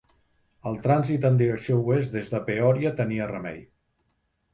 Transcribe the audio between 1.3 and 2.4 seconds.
direcció oest des de